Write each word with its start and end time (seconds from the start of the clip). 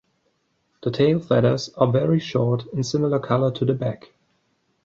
The 0.81 0.89
tail 0.89 1.19
feathers 1.19 1.69
are 1.77 1.91
very 1.91 2.19
short 2.19 2.63
and 2.73 2.83
similar 2.83 3.19
colour 3.19 3.51
to 3.51 3.65
the 3.65 3.75
back. 3.75 4.15